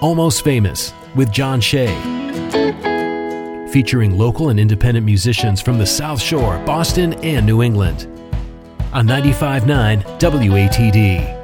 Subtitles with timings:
[0.00, 1.88] Almost Famous with John Shea.
[3.72, 8.06] Featuring local and independent musicians from the South Shore, Boston, and New England.
[8.92, 11.36] On 95.9 WATD.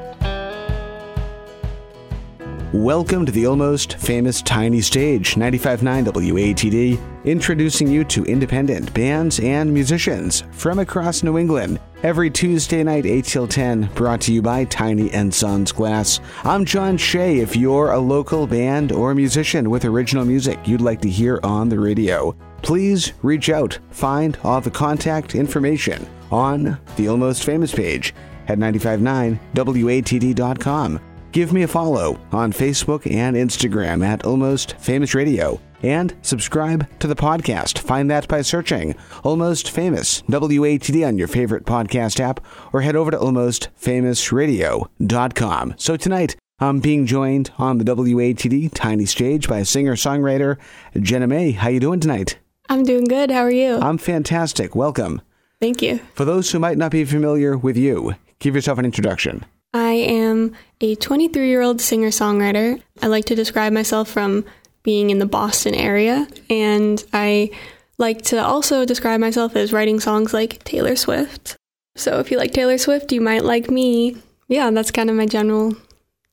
[2.72, 9.75] Welcome to the almost famous Tiny Stage, 95.9 WATD, introducing you to independent bands and
[9.75, 11.81] musicians from across New England.
[12.05, 16.21] Every Tuesday night, 8 till 10, brought to you by Tiny and Sons Glass.
[16.45, 17.39] I'm John Shea.
[17.39, 21.71] If you're a local band or musician with original music you'd like to hear on
[21.71, 23.79] the radio, please reach out.
[23.91, 28.15] Find all the contact information on the Almost Famous page
[28.48, 31.01] at 959watd.com.
[31.34, 37.09] Give me a follow on Facebook and Instagram at Almost Famous Radio and subscribe to
[37.09, 37.80] the podcast.
[37.80, 38.95] Find that by searching
[39.25, 42.39] Almost Famous WATD on your favorite podcast app
[42.73, 45.75] or head over to almostfamousradio.com.
[45.77, 50.56] So tonight, I'm being joined on the WATD Tiny Stage by singer-songwriter
[51.00, 51.50] Jenna May.
[51.50, 52.39] How you doing tonight?
[52.69, 53.33] I'm doing good.
[53.33, 53.81] How are you?
[53.81, 54.77] I'm fantastic.
[54.77, 55.20] Welcome.
[55.59, 55.98] Thank you.
[56.14, 59.44] For those who might not be familiar with you, give yourself an introduction.
[59.75, 62.80] I am a 23 year old singer songwriter.
[63.03, 64.44] I like to describe myself from
[64.84, 67.50] being in the Boston area, and I
[67.98, 71.56] like to also describe myself as writing songs like Taylor Swift.
[71.97, 74.16] So if you like Taylor Swift, you might like me.
[74.47, 75.77] Yeah, that's kind of my general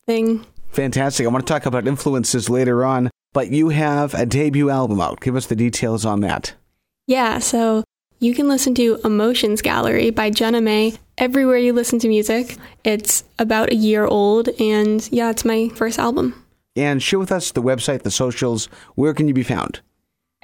[0.06, 0.46] thing.
[0.70, 1.26] Fantastic.
[1.26, 5.20] I want to talk about influences later on, but you have a debut album out.
[5.20, 6.54] Give us the details on that.
[7.08, 7.84] Yeah, so
[8.20, 12.58] you can listen to Emotions Gallery by Jenna May everywhere you listen to music.
[12.84, 16.34] It's about a year old, and yeah, it's my first album.
[16.76, 18.66] And share with us the website, the socials.
[18.96, 19.80] Where can you be found?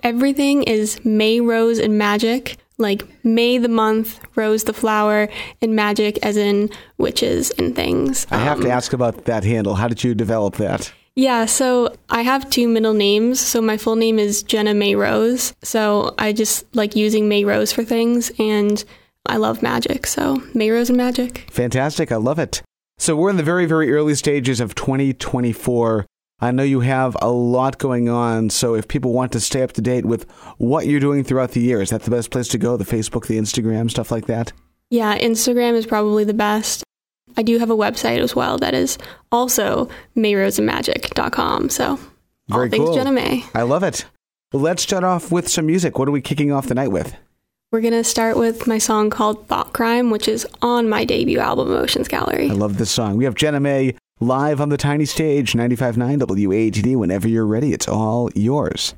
[0.03, 2.57] Everything is May, Rose, and Magic.
[2.79, 5.29] Like May the month, Rose the flower,
[5.63, 8.27] and magic as in witches and things.
[8.29, 9.73] I have to Um, ask about that handle.
[9.75, 10.93] How did you develop that?
[11.15, 13.39] Yeah, so I have two middle names.
[13.39, 15.53] So my full name is Jenna May Rose.
[15.63, 18.83] So I just like using May Rose for things, and
[19.27, 20.07] I love magic.
[20.07, 21.45] So May Rose and magic.
[21.51, 22.11] Fantastic.
[22.11, 22.61] I love it.
[22.97, 26.05] So we're in the very, very early stages of 2024.
[26.39, 28.49] I know you have a lot going on.
[28.49, 31.61] So if people want to stay up to date with what you're doing throughout the
[31.61, 32.77] year, is that the best place to go?
[32.77, 34.53] The Facebook, the Instagram, stuff like that?
[34.89, 36.83] Yeah, Instagram is probably the best.
[37.35, 38.97] I do have a website as well that is
[39.31, 41.69] also mayroseandmagic.com.
[41.69, 41.99] So
[42.51, 42.95] all Very things cool.
[42.95, 43.43] Jenna May.
[43.53, 44.05] I love it.
[44.53, 45.99] Let's start off with some music.
[45.99, 47.15] What are we kicking off the night with?
[47.69, 51.39] We're going to start with my song called Thought Crime, which is on my debut
[51.39, 52.49] album, Emotions Gallery.
[52.49, 53.17] I love this song.
[53.17, 56.95] We have Jenna May live on the tiny stage, 95.9 WATD.
[56.95, 58.95] Whenever you're ready, it's all yours.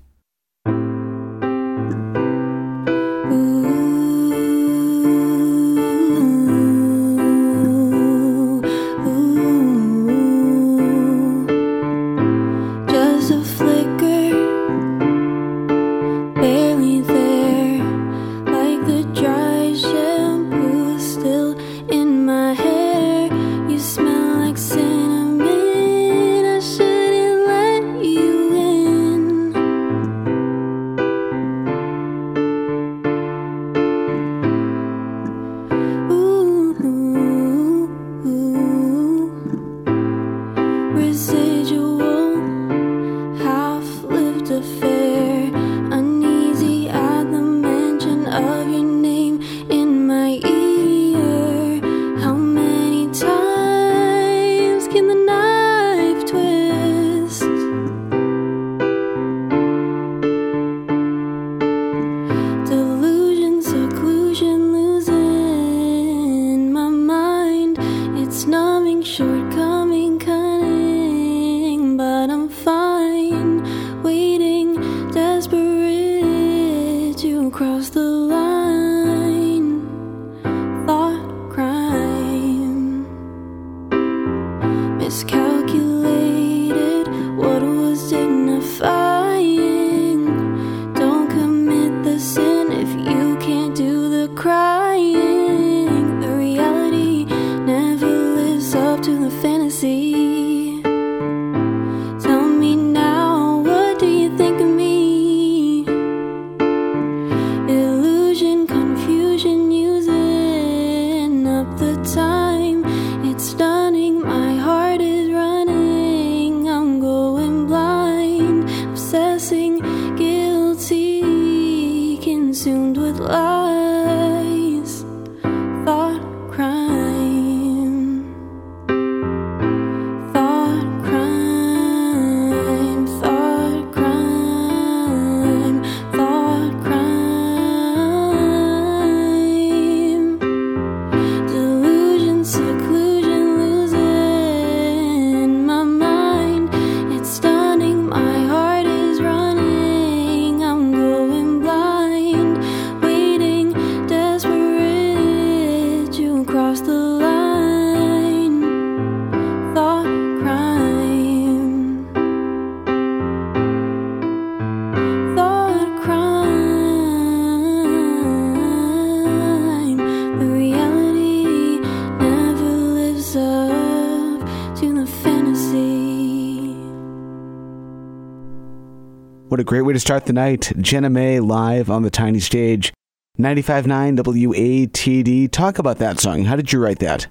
[179.70, 180.74] Great way to start the night.
[180.82, 182.92] Jenna May live on the tiny stage.
[183.38, 185.52] 95.9 WATD.
[185.52, 186.46] Talk about that song.
[186.46, 187.28] How did you write that?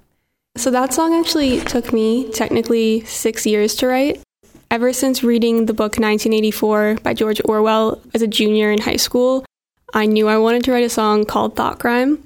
[0.56, 4.23] So that song actually took me technically six years to write.
[4.70, 9.44] Ever since reading the book 1984 by George Orwell as a junior in high school,
[9.93, 12.23] I knew I wanted to write a song called Thought Crime.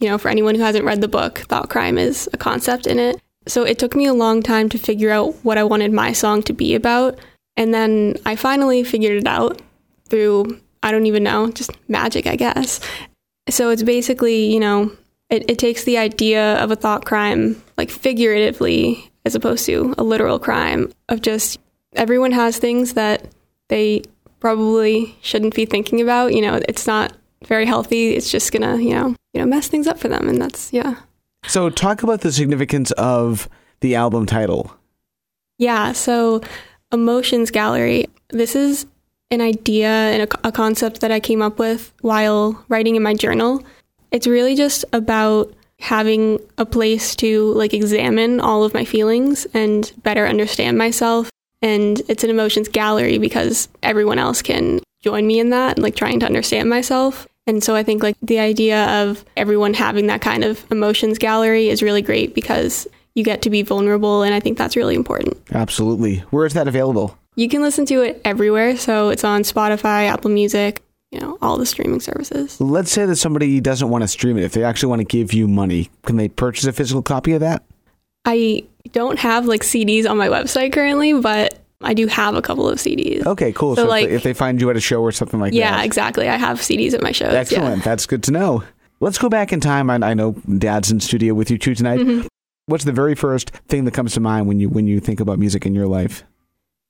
[0.00, 2.98] You know, for anyone who hasn't read the book, thought crime is a concept in
[2.98, 3.20] it.
[3.46, 6.42] So it took me a long time to figure out what I wanted my song
[6.44, 7.16] to be about.
[7.56, 9.60] And then I finally figured it out
[10.08, 12.80] through, I don't even know, just magic, I guess.
[13.48, 14.92] So it's basically, you know,
[15.30, 20.02] it, it takes the idea of a thought crime, like figuratively, as opposed to a
[20.02, 21.58] literal crime, of just
[21.94, 23.26] everyone has things that
[23.68, 24.02] they
[24.40, 26.34] probably shouldn't be thinking about.
[26.34, 27.14] You know, it's not
[27.46, 28.14] very healthy.
[28.14, 30.28] It's just gonna, you know, you know, mess things up for them.
[30.28, 30.96] And that's, yeah.
[31.46, 33.48] So, talk about the significance of
[33.80, 34.76] the album title.
[35.58, 35.92] Yeah.
[35.92, 36.40] So,
[36.92, 38.06] Emotions Gallery.
[38.28, 38.86] This is
[39.30, 43.14] an idea and a, a, concept that I came up with while writing in my
[43.14, 43.64] journal.
[44.10, 49.90] It's really just about having a place to like examine all of my feelings and
[50.02, 51.30] better understand myself.
[51.62, 56.20] And it's an emotions gallery because everyone else can join me in that, like trying
[56.20, 57.26] to understand myself.
[57.46, 61.68] And so I think like the idea of everyone having that kind of emotions gallery
[61.68, 65.40] is really great because you get to be vulnerable and I think that's really important.
[65.52, 66.18] Absolutely.
[66.30, 67.18] Where is that available?
[67.34, 68.76] You can listen to it everywhere.
[68.76, 72.60] So it's on Spotify, Apple Music, you know, all the streaming services.
[72.60, 74.44] Let's say that somebody doesn't want to stream it.
[74.44, 77.40] If they actually want to give you money, can they purchase a physical copy of
[77.40, 77.64] that?
[78.24, 82.68] I don't have like CDs on my website currently, but I do have a couple
[82.68, 83.26] of CDs.
[83.26, 83.76] Okay, cool.
[83.76, 85.78] So, so like, if, they, find you at a show or something like yeah, that.
[85.78, 86.28] Yeah, exactly.
[86.28, 87.34] I have CDs at my shows.
[87.34, 87.78] Excellent.
[87.78, 87.84] Yeah.
[87.84, 88.62] That's good to know.
[89.00, 89.90] Let's go back in time.
[89.90, 92.00] I, I know Dad's in studio with you too tonight.
[92.00, 92.26] Mm-hmm.
[92.72, 95.38] What's the very first thing that comes to mind when you when you think about
[95.38, 96.24] music in your life?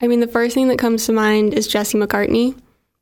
[0.00, 2.56] I mean, the first thing that comes to mind is Jesse McCartney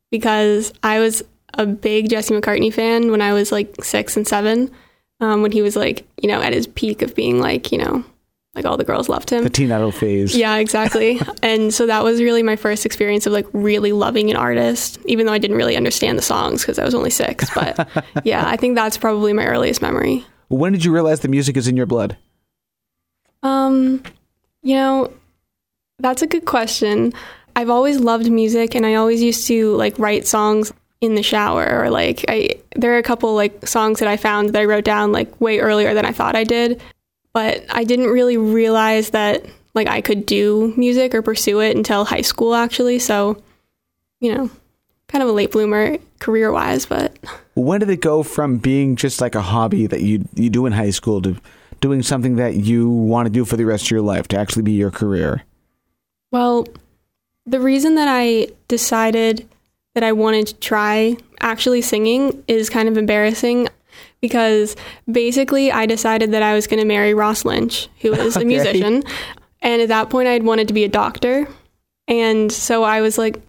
[0.09, 1.23] because I was
[1.53, 4.71] a big Jesse McCartney fan when I was like six and seven,
[5.19, 8.03] um, when he was like, you know, at his peak of being like, you know,
[8.55, 9.43] like all the girls loved him.
[9.43, 10.35] The teen idol phase.
[10.35, 11.21] Yeah, exactly.
[11.43, 15.27] and so that was really my first experience of like really loving an artist, even
[15.27, 17.47] though I didn't really understand the songs because I was only six.
[17.53, 17.87] But
[18.23, 20.25] yeah, I think that's probably my earliest memory.
[20.47, 22.17] When did you realize the music is in your blood?
[23.43, 24.03] Um,
[24.61, 25.11] you know,
[25.99, 27.13] that's a good question.
[27.55, 30.71] I've always loved music and I always used to like write songs
[31.01, 34.49] in the shower or like I there are a couple like songs that I found
[34.49, 36.79] that I wrote down like way earlier than I thought I did
[37.33, 42.05] but I didn't really realize that like I could do music or pursue it until
[42.05, 42.99] high school actually.
[42.99, 43.41] So,
[44.19, 44.49] you know,
[45.07, 47.17] kind of a late bloomer career wise, but
[47.53, 50.73] when did it go from being just like a hobby that you you do in
[50.73, 51.37] high school to
[51.81, 54.63] doing something that you want to do for the rest of your life to actually
[54.63, 55.43] be your career?
[56.31, 56.67] Well,
[57.45, 59.47] the reason that I decided
[59.95, 63.67] that I wanted to try actually singing is kind of embarrassing
[64.21, 64.75] because
[65.11, 68.45] basically I decided that I was going to marry Ross Lynch, who is okay.
[68.45, 69.03] a musician.
[69.61, 71.47] And at that point, I had wanted to be a doctor.
[72.07, 73.41] And so I was like,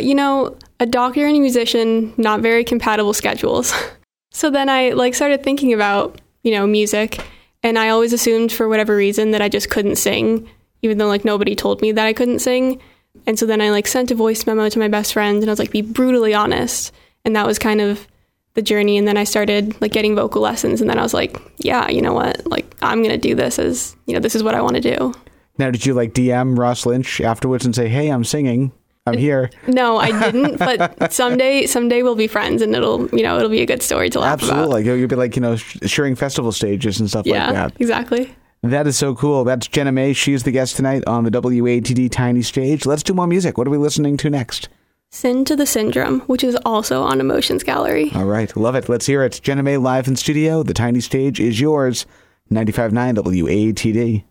[0.00, 3.72] you know, a doctor and a musician, not very compatible schedules.
[4.32, 7.24] so then I like started thinking about, you know, music.
[7.64, 10.48] And I always assumed for whatever reason that I just couldn't sing,
[10.82, 12.80] even though like nobody told me that I couldn't sing.
[13.26, 15.52] And so then I like sent a voice memo to my best friend and I
[15.52, 16.92] was like, be brutally honest.
[17.24, 18.06] And that was kind of
[18.52, 21.36] the journey and then I started like getting vocal lessons and then I was like,
[21.56, 22.46] yeah, you know what?
[22.46, 24.96] Like I'm going to do this as, you know, this is what I want to
[24.96, 25.14] do.
[25.56, 28.72] Now, did you like DM Ross Lynch afterwards and say, "Hey, I'm singing.
[29.06, 33.36] I'm here." No, I didn't, but someday someday we'll be friends and it'll, you know,
[33.36, 34.56] it'll be a good story to laugh Absolutely.
[34.56, 34.70] about.
[34.78, 37.80] Absolutely, you'll be like, you know, sharing festival stages and stuff yeah, like that.
[37.80, 38.34] Exactly.
[38.64, 39.44] That is so cool.
[39.44, 40.14] That's Jenna May.
[40.14, 42.86] She's the guest tonight on the WATD Tiny Stage.
[42.86, 43.58] Let's do more music.
[43.58, 44.70] What are we listening to next?
[45.10, 48.10] Sin to the Syndrome, which is also on Emotions Gallery.
[48.14, 48.88] All right, love it.
[48.88, 49.38] Let's hear it.
[49.42, 50.62] Jenna May live in studio.
[50.62, 52.06] The tiny stage is yours.
[52.50, 54.24] 95.9 WATD.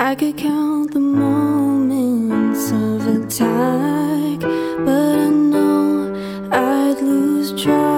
[0.00, 1.00] I could count the
[2.54, 4.40] moments of attack,
[4.84, 7.93] but I know I'd lose track.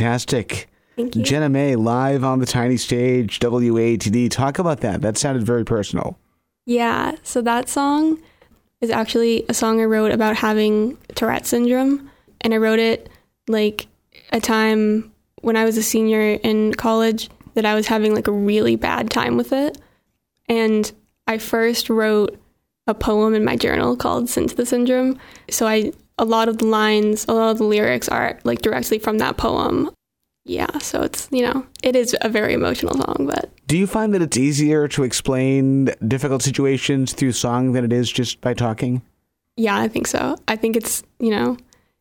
[0.00, 0.66] Fantastic.
[0.96, 1.22] Thank you.
[1.22, 4.30] Jenna May live on the tiny stage, WATD.
[4.30, 5.02] Talk about that.
[5.02, 6.18] That sounded very personal.
[6.64, 8.18] Yeah, so that song
[8.80, 12.10] is actually a song I wrote about having Tourette syndrome.
[12.40, 13.10] And I wrote it
[13.46, 13.88] like
[14.32, 18.32] a time when I was a senior in college that I was having like a
[18.32, 19.76] really bad time with it.
[20.48, 20.90] And
[21.26, 22.40] I first wrote
[22.86, 25.18] a poem in my journal called Sin to the Syndrome.
[25.50, 28.98] So I a lot of the lines, a lot of the lyrics are like directly
[28.98, 29.90] from that poem.
[30.44, 34.12] Yeah, so it's, you know, it is a very emotional song, but Do you find
[34.14, 39.02] that it's easier to explain difficult situations through song than it is just by talking?
[39.56, 40.36] Yeah, I think so.
[40.46, 41.56] I think it's, you know,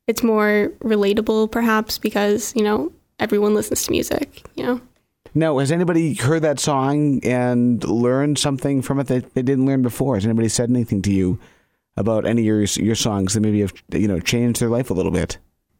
[0.07, 4.81] it's more relatable perhaps because, you know, everyone listens to music, you know.
[5.35, 9.81] No, has anybody heard that song and learned something from it that they didn't learn
[9.81, 10.15] before?
[10.15, 11.39] Has anybody said anything to you
[11.97, 14.93] about any of your, your songs that maybe have you know changed their life a
[14.93, 15.37] little bit?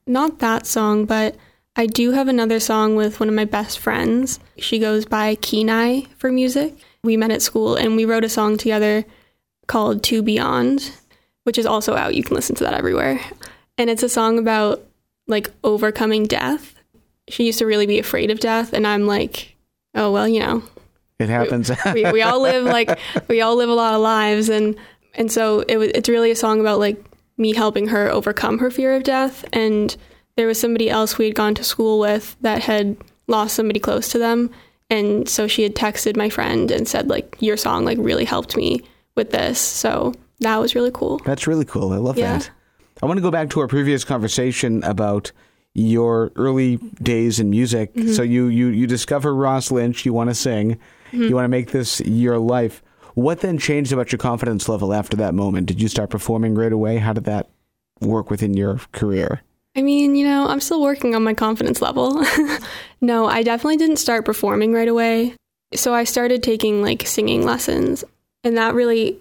[0.08, 1.36] Not that song, but
[1.76, 4.40] I do have another song with one of my best friends.
[4.58, 6.74] She goes by Kenai for music.
[7.04, 9.06] We met at school and we wrote a song together
[9.68, 10.92] called To Beyond,
[11.44, 12.16] which is also out.
[12.16, 13.22] You can listen to that everywhere.
[13.78, 14.84] And it's a song about
[15.28, 16.76] like overcoming death.
[17.30, 19.56] She used to really be afraid of death and I'm like,
[19.96, 20.64] oh well, you know,
[21.20, 21.72] It happens.
[21.94, 22.98] we, we all live like
[23.28, 24.76] we all live a lot of lives and
[25.16, 27.04] and so it was it's really a song about like
[27.38, 29.96] me helping her overcome her fear of death and
[30.36, 32.96] there was somebody else we had gone to school with that had
[33.28, 34.50] lost somebody close to them
[34.90, 38.56] and so she had texted my friend and said like your song like really helped
[38.58, 38.82] me
[39.16, 41.92] with this so that was really cool That's really cool.
[41.92, 42.38] I love Yeah.
[42.38, 42.50] that.
[43.04, 45.32] I want to go back to our previous conversation about
[45.74, 47.94] your early days in music.
[47.94, 48.12] Mm-hmm.
[48.14, 50.78] So you you you discover Ross Lynch, you want to sing,
[51.12, 51.24] Mm-hmm.
[51.24, 52.82] you want to make this your life.
[53.16, 55.68] What then changed about your confidence level after that moment?
[55.68, 56.98] Did you start performing right away?
[56.98, 57.50] How did that
[58.02, 59.42] work within your career?
[59.76, 62.24] I mean, you know, I'm still working on my confidence level.
[63.02, 65.36] no, I definitely didn't start performing right away.
[65.76, 68.04] So I started taking like singing lessons,
[68.44, 69.20] and that really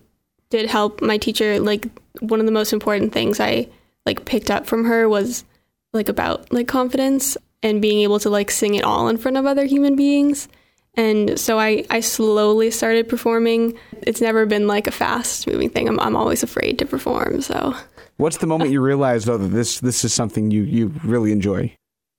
[0.50, 1.60] did help my teacher.
[1.60, 1.86] Like
[2.20, 3.68] one of the most important things I
[4.06, 5.44] like picked up from her was
[5.92, 9.46] like about like confidence and being able to like sing it all in front of
[9.46, 10.48] other human beings.
[10.94, 13.78] And so I, I slowly started performing.
[14.02, 15.88] It's never been like a fast moving thing.
[15.88, 17.40] I'm, I'm always afraid to perform.
[17.40, 17.76] So
[18.18, 21.72] What's the moment you realized though that this this is something you you really enjoy?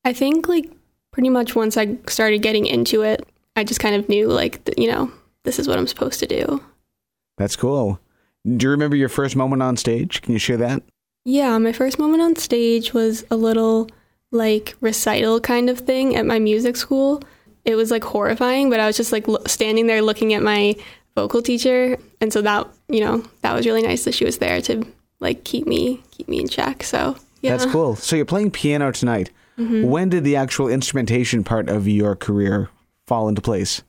[0.06, 0.72] I think like
[1.12, 4.90] pretty much once I started getting into it, I just kind of knew like you
[4.90, 5.12] know
[5.44, 6.64] this is what I'm supposed to do.
[7.38, 8.00] That's cool.
[8.46, 10.22] Do you remember your first moment on stage?
[10.22, 10.84] Can you share that?
[11.26, 13.90] Yeah, my first moment on stage was a little
[14.32, 17.22] like recital kind of thing at my music school.
[17.66, 20.76] It was like horrifying, but I was just like lo- standing there looking at my
[21.16, 24.62] vocal teacher, and so that you know that was really nice that she was there
[24.62, 24.86] to
[25.20, 26.84] like keep me keep me in check.
[26.84, 27.96] So yeah, That's cool.
[27.96, 29.32] So you're playing piano tonight.
[29.58, 29.84] Mm-hmm.
[29.84, 32.70] When did the actual instrumentation part of your career
[33.08, 33.82] fall into place?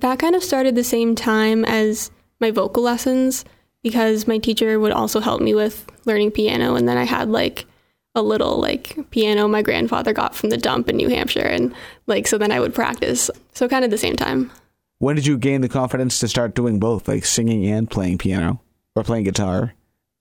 [0.00, 3.44] That kind of started the same time as my vocal lessons
[3.82, 7.66] because my teacher would also help me with learning piano and then I had like
[8.14, 11.74] a little like piano my grandfather got from the dump in New Hampshire and
[12.06, 13.30] like so then I would practice.
[13.52, 14.50] So kind of the same time.
[14.98, 18.60] When did you gain the confidence to start doing both, like singing and playing piano
[18.94, 19.74] or playing guitar?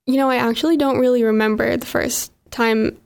[0.05, 2.97] You know, I actually don't really remember the first time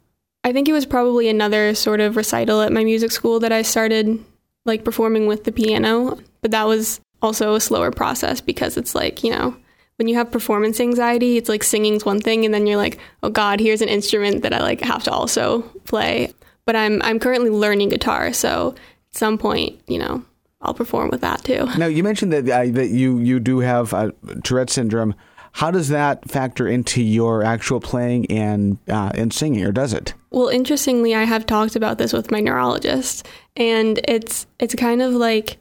[0.43, 3.63] I think it was probably another sort of recital at my music school that I
[3.63, 4.23] started
[4.65, 9.23] like performing with the piano, but that was also a slower process because it's like,
[9.23, 9.57] you know,
[9.97, 13.29] when you have performance anxiety, it's like singing's one thing and then you're like, "Oh
[13.29, 16.33] god, here's an instrument that I like have to also play."
[16.65, 18.75] But I'm I'm currently learning guitar, so
[19.09, 20.23] at some point, you know,
[20.61, 21.67] I'll perform with that too.
[21.77, 24.11] Now you mentioned that uh, that you you do have uh,
[24.43, 25.15] Tourette syndrome.
[25.53, 30.13] How does that factor into your actual playing and uh, and singing, or does it?
[30.29, 35.13] Well, interestingly, I have talked about this with my neurologist, and it's it's kind of
[35.13, 35.57] like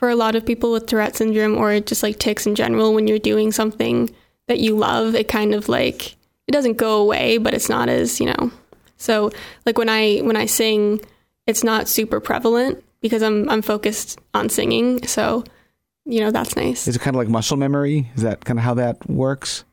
[0.00, 3.06] for a lot of people with Tourette syndrome or just like tics in general, when
[3.06, 4.08] you're doing something
[4.48, 6.16] that you love, it kind of like
[6.48, 8.50] it doesn't go away, but it's not as you know.
[8.96, 9.30] So
[9.66, 11.00] like when I when I sing,
[11.46, 15.06] it's not super prevalent because I'm I'm focused on singing.
[15.06, 15.44] So
[16.06, 16.88] you know that's nice.
[16.88, 18.10] Is it kind of like muscle memory?
[18.16, 19.64] Is that kind of how that works?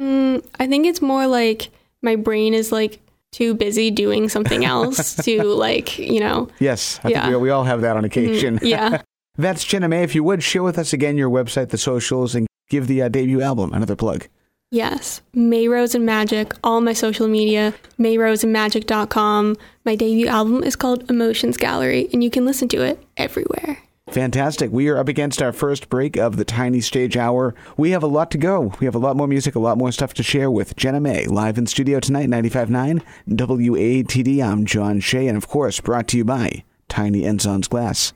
[0.00, 1.70] Mm, I think it's more like
[2.02, 3.00] my brain is like
[3.32, 6.48] too busy doing something else to like you know.
[6.60, 7.22] Yes, I Yeah.
[7.22, 8.60] think we, we all have that on occasion.
[8.62, 9.02] Yeah.
[9.38, 10.02] That's Jenna May.
[10.02, 13.08] If you would share with us again your website, the socials, and give the uh,
[13.08, 14.26] debut album another plug.
[14.70, 19.56] Yes, May Rose and Magic, all my social media, mayroseandmagic.com.
[19.84, 23.78] My debut album is called Emotions Gallery, and you can listen to it everywhere.
[24.10, 24.70] Fantastic.
[24.72, 27.54] We are up against our first break of the Tiny Stage Hour.
[27.76, 28.72] We have a lot to go.
[28.80, 31.26] We have a lot more music, a lot more stuff to share with Jenna May,
[31.26, 34.44] live in studio tonight, 95.9 WATD.
[34.44, 38.12] I'm John Shea, and of course, brought to you by Tiny and Sons Glass.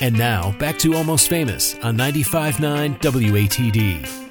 [0.00, 4.24] And now, back to Almost Famous on 95.9 WATD.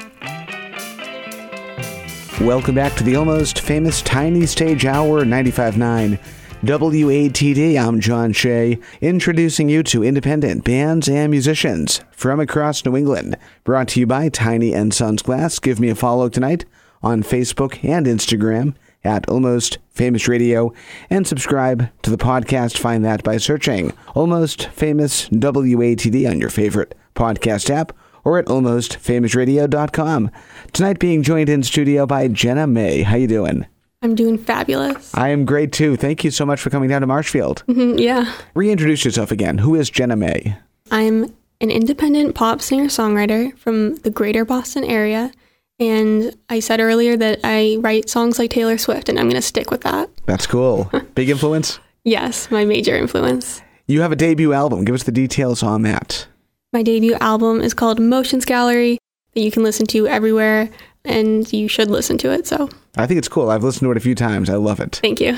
[2.41, 6.19] Welcome back to the almost famous Tiny Stage Hour 95.9
[6.63, 7.81] WATD.
[7.81, 13.37] I'm John Shea, introducing you to independent bands and musicians from across New England.
[13.63, 15.59] Brought to you by Tiny and Sons Glass.
[15.59, 16.65] Give me a follow tonight
[17.01, 20.73] on Facebook and Instagram at Almost Famous Radio
[21.09, 22.77] and subscribe to the podcast.
[22.77, 30.31] Find that by searching Almost Famous WATD on your favorite podcast app or at almostfamousradio.com.
[30.71, 33.01] Tonight being joined in studio by Jenna May.
[33.03, 33.65] How you doing?
[34.01, 35.13] I'm doing fabulous.
[35.15, 35.95] I am great too.
[35.95, 37.63] Thank you so much for coming down to Marshfield.
[37.67, 38.33] Mhm, yeah.
[38.53, 39.59] Reintroduce yourself again.
[39.59, 40.57] Who is Jenna May?
[40.91, 45.31] I'm an independent pop singer songwriter from the greater Boston area.
[45.79, 49.41] And I said earlier that I write songs like Taylor Swift, and I'm going to
[49.41, 50.09] stick with that.
[50.25, 50.89] That's cool.
[51.15, 51.79] Big influence?
[52.03, 53.61] Yes, my major influence.
[53.87, 54.85] You have a debut album.
[54.85, 56.27] Give us the details on that.
[56.71, 58.97] My debut album is called Emotions Gallery,
[59.33, 60.69] that you can listen to everywhere,
[61.05, 62.47] and you should listen to it.
[62.47, 63.49] So I think it's cool.
[63.49, 64.49] I've listened to it a few times.
[64.49, 64.99] I love it.
[65.01, 65.37] thank you.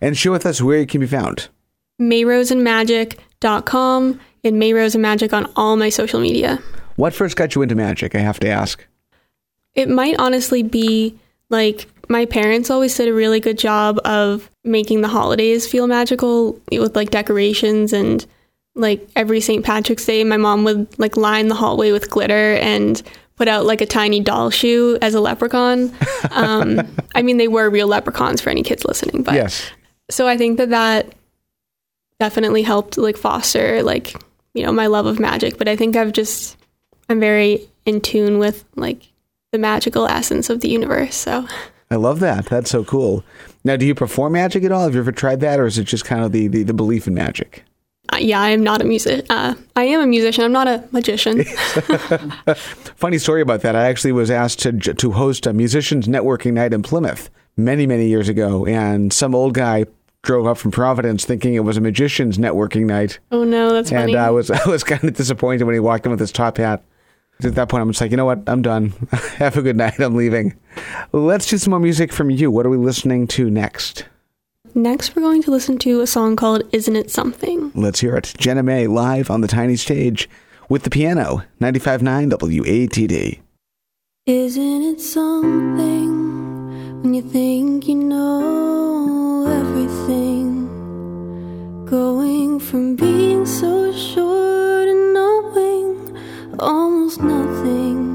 [0.00, 1.48] And share with us where it can be found.
[2.00, 6.58] mayroseandmagic.com and Mayrose and Magic on all my social media.
[6.96, 8.14] What first got you into magic?
[8.14, 8.86] I have to ask.
[9.74, 11.18] It might honestly be
[11.50, 16.60] like my parents always did a really good job of making the holidays feel magical
[16.70, 18.26] with like decorations and
[18.74, 19.64] like every St.
[19.64, 23.02] Patrick's Day my mom would like line the hallway with glitter and
[23.36, 25.92] put out like a tiny doll shoe as a leprechaun.
[26.30, 26.80] Um,
[27.14, 29.70] I mean they were real leprechauns for any kids listening, but yes.
[30.10, 31.14] so I think that that
[32.18, 34.16] definitely helped like foster like
[34.54, 36.56] you know my love of magic but I think I've just
[37.08, 39.02] I'm very in tune with like
[39.54, 41.46] the magical essence of the universe so
[41.90, 42.46] I love that.
[42.46, 43.22] That's so cool.
[43.62, 44.84] Now, do you perform magic at all?
[44.84, 47.06] Have you ever tried that, or is it just kind of the, the, the belief
[47.06, 47.62] in magic?
[48.12, 50.84] uh, yeah I am not a music uh, I am a musician I'm not a
[50.92, 51.44] magician
[52.96, 53.74] Funny story about that.
[53.76, 58.08] I actually was asked to to host a musicians networking night in Plymouth many many
[58.08, 59.86] years ago, and some old guy
[60.22, 64.12] drove up from Providence thinking it was a magicians networking night, oh no that's funny
[64.12, 66.58] and I was I was kind of disappointed when he walked in with his top
[66.58, 66.82] hat.
[67.42, 68.42] At that point, I'm just like, you know what?
[68.46, 68.94] I'm done.
[69.36, 69.98] Have a good night.
[69.98, 70.54] I'm leaving.
[71.12, 72.50] Let's do some more music from you.
[72.50, 74.06] What are we listening to next?
[74.76, 78.34] next we're going to listen to a song called Isn't It Something Let's hear it.
[78.38, 80.28] Jenna May live on the tiny stage
[80.68, 81.44] with the piano.
[81.60, 83.38] 95.9 WATD.
[84.26, 90.64] Isn't it something when you think you know everything?
[91.84, 94.93] Going from being so sure to knowing
[96.58, 98.14] almost nothing.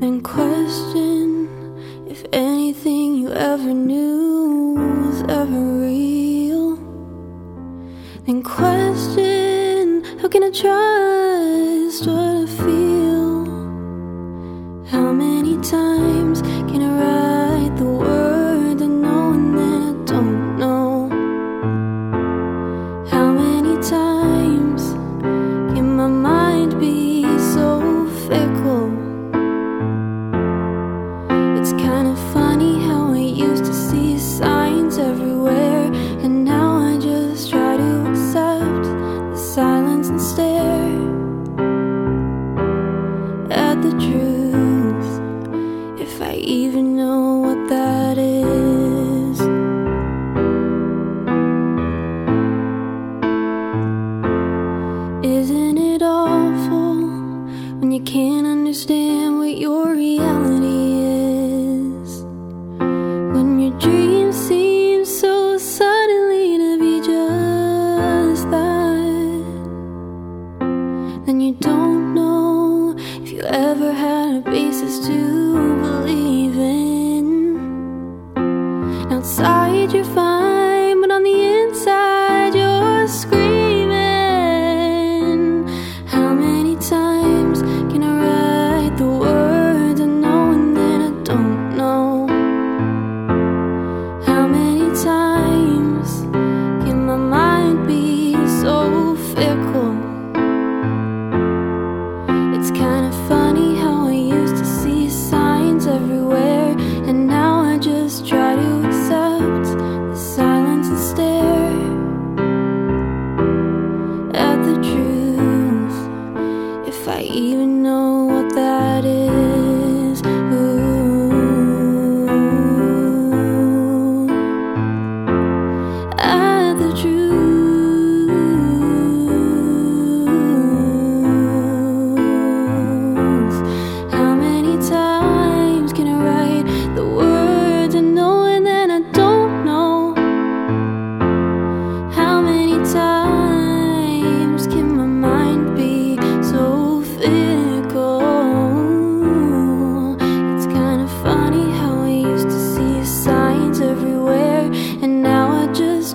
[0.00, 1.48] Then question
[2.08, 6.76] if anything you ever knew was ever real.
[8.26, 12.77] Then question how can I trust what I feel?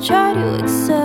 [0.05, 1.02] Try to accept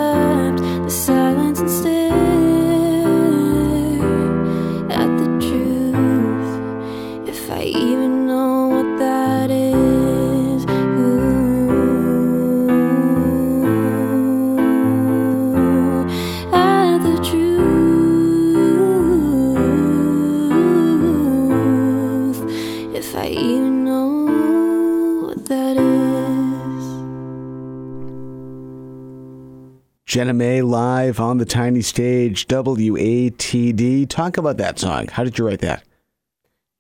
[30.09, 34.09] Jenna May live on the tiny stage, WATD.
[34.09, 35.07] Talk about that song.
[35.09, 35.85] How did you write that?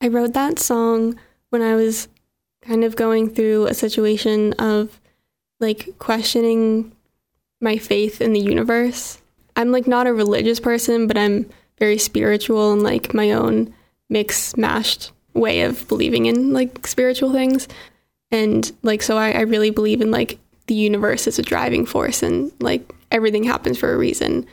[0.00, 2.08] I wrote that song when I was
[2.62, 4.98] kind of going through a situation of
[5.60, 6.90] like questioning
[7.60, 9.20] my faith in the universe.
[9.56, 13.74] I'm like not a religious person, but I'm very spiritual and like my own
[14.08, 17.68] mix mashed way of believing in like spiritual things.
[18.30, 22.22] And like so I, I really believe in like the universe as a driving force
[22.22, 24.46] and like everything happens for a reason.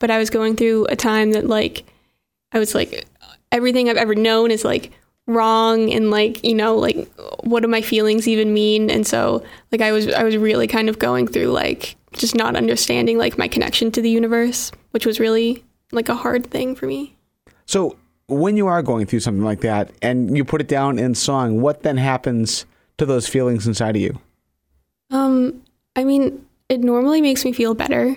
[0.00, 1.84] But I was going through a time that like
[2.52, 3.06] I was like
[3.50, 4.92] everything I've ever known is like
[5.26, 6.96] wrong and like you know like
[7.44, 10.88] what do my feelings even mean and so like I was I was really kind
[10.88, 15.20] of going through like just not understanding like my connection to the universe which was
[15.20, 17.14] really like a hard thing for me
[17.66, 21.14] So, when you are going through something like that and you put it down in
[21.14, 22.64] song, what then happens
[22.96, 24.18] to those feelings inside of you?
[25.10, 25.62] um
[25.94, 28.16] I mean it normally makes me feel better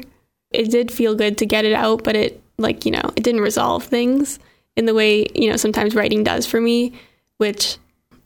[0.52, 3.42] it did feel good to get it out but it like you know it didn't
[3.42, 4.40] resolve things
[4.76, 6.94] in the way you know sometimes writing does for me
[7.38, 7.78] which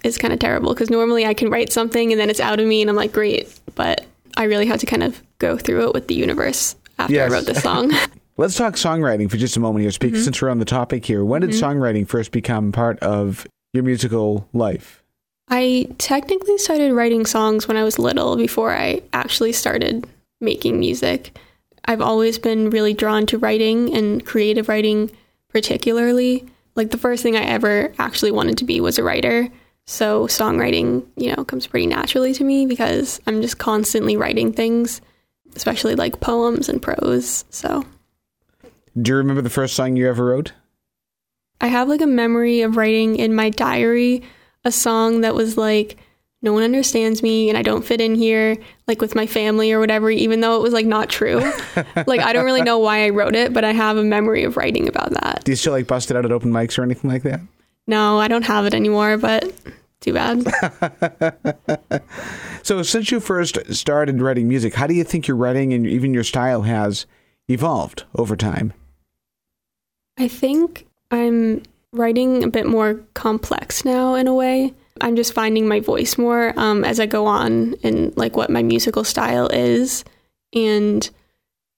[0.04, 2.68] is kind of terrible because normally I can write something and then it's out of
[2.68, 4.06] me and I'm like great but
[4.38, 7.32] I really had to kind of go through it with the universe after Yes.
[7.32, 7.92] I wrote this song
[8.38, 9.92] Let's talk songwriting for just a moment here.
[9.92, 10.24] Speak mm-hmm.
[10.24, 11.24] since we're on the topic here.
[11.24, 11.66] When did mm-hmm.
[11.66, 15.02] songwriting first become part of your musical life?
[15.48, 20.06] I technically started writing songs when I was little before I actually started
[20.41, 21.38] making music.
[21.86, 25.12] I've always been really drawn to writing and creative writing,
[25.50, 26.45] particularly.
[26.76, 29.50] Like the first thing I ever actually wanted to be was a writer.
[29.86, 35.00] So songwriting, you know, comes pretty naturally to me because I'm just constantly writing things,
[35.56, 37.45] especially like poems and prose.
[37.50, 37.86] So
[39.00, 40.54] Do you remember the first song you ever wrote?
[41.62, 44.24] I have like a memory of writing in my diary
[44.65, 45.95] a song that was like,
[46.46, 48.56] no one understands me and I don't fit in here,
[48.88, 51.40] like with my family or whatever, even though it was like not true.
[52.08, 54.56] like, I don't really know why I wrote it, but I have a memory of
[54.56, 55.44] writing about that.
[55.44, 57.42] Do you still like bust it out at open mics or anything like that?
[57.88, 59.54] No, I don't have it anymore, but
[60.00, 60.46] too bad.
[62.66, 66.16] So, since you first started writing music, how do you think your writing and even
[66.16, 67.06] your style has
[67.48, 68.74] evolved over time?
[70.18, 74.74] I think I'm writing a bit more complex now in a way.
[75.02, 78.64] I'm just finding my voice more um, as I go on and like what my
[78.64, 80.06] musical style is.
[80.54, 81.08] And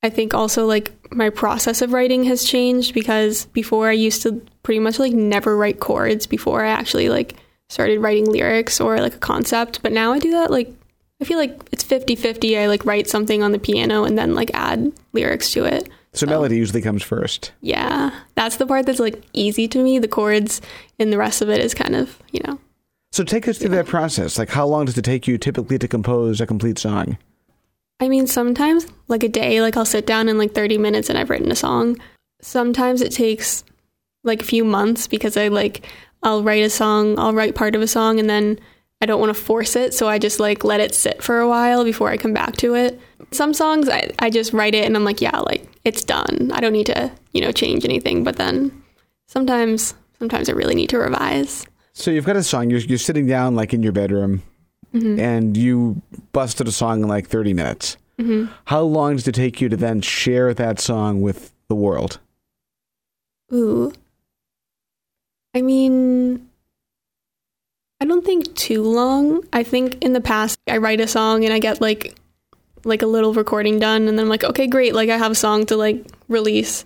[0.04, 4.42] I think also like my process of writing has changed because before I used to
[4.64, 7.36] pretty much like never write chords before I actually like
[7.70, 9.82] started writing lyrics or like a concept.
[9.82, 10.72] But now I do that like
[11.20, 12.60] I feel like it's 50-50.
[12.60, 15.90] I like write something on the piano and then like add lyrics to it.
[16.14, 17.52] So, melody usually comes first.
[17.62, 20.00] Yeah, that's the part that's like easy to me.
[20.00, 20.62] The chords
[20.98, 22.60] and the rest of it is kind of, you know.
[23.18, 24.38] So take us through that process.
[24.38, 27.18] Like, how long does it take you typically to compose a complete song?
[28.00, 31.18] I mean, sometimes like a day, like I'll sit down in like 30 minutes and
[31.18, 31.98] I've written a song.
[32.44, 33.64] Sometimes it takes
[34.24, 35.88] like a few months because I like,
[36.22, 38.60] I'll write a song, I'll write part of a song and then
[39.02, 39.96] I don't want to force it.
[39.96, 42.76] So I just like let it sit for a while before I come back to
[42.76, 43.02] it.
[43.32, 46.52] Some songs I, I just write it and I'm like, yeah, like it's done.
[46.54, 48.24] I don't need to, you know, change anything.
[48.24, 48.84] But then
[49.28, 51.66] sometimes, sometimes I really need to revise.
[51.98, 52.70] So you've got a song.
[52.70, 54.44] You're you're sitting down like in your bedroom,
[54.94, 55.20] mm-hmm.
[55.20, 56.00] and you
[56.32, 57.98] busted a song in like 30 minutes.
[58.20, 58.54] Mm-hmm.
[58.66, 62.20] How long does it take you to then share that song with the world?
[63.52, 63.92] Ooh.
[65.56, 66.48] I mean,
[68.00, 69.44] I don't think too long.
[69.52, 72.16] I think in the past I write a song and I get like
[72.84, 75.36] like a little recording done and then I'm like, okay, great, like I have a
[75.36, 76.86] song to like release.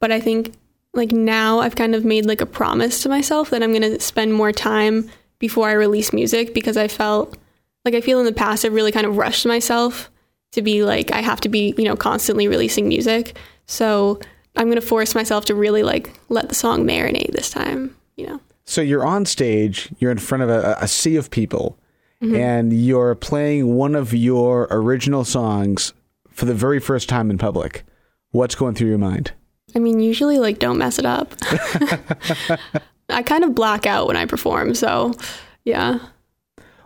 [0.00, 0.52] But I think
[0.98, 4.00] like now I've kind of made like a promise to myself that I'm going to
[4.00, 5.08] spend more time
[5.38, 7.38] before I release music because I felt
[7.84, 10.10] like I feel in the past I've really kind of rushed myself
[10.52, 13.38] to be like I have to be, you know, constantly releasing music.
[13.66, 14.20] So
[14.56, 18.26] I'm going to force myself to really like let the song marinate this time, you
[18.26, 18.40] know.
[18.64, 21.78] So you're on stage, you're in front of a, a sea of people,
[22.22, 22.36] mm-hmm.
[22.36, 25.94] and you're playing one of your original songs
[26.30, 27.84] for the very first time in public.
[28.30, 29.32] What's going through your mind?
[29.74, 31.34] I mean, usually like don't mess it up.
[33.10, 35.14] I kind of black out when I perform, so
[35.64, 35.98] yeah.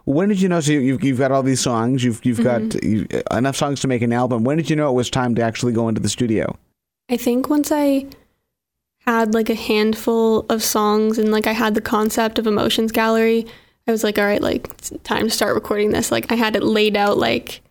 [0.04, 0.60] When did you know?
[0.60, 2.02] So you, you've, you've got all these songs.
[2.02, 3.16] You've you've got mm-hmm.
[3.16, 4.44] you, enough songs to make an album.
[4.44, 6.56] When did you know it was time to actually go into the studio?
[7.08, 8.06] I think once I
[9.06, 13.46] had like a handful of songs and like I had the concept of Emotions Gallery,
[13.86, 16.10] I was like, all right, like it's time to start recording this.
[16.10, 17.62] Like I had it laid out like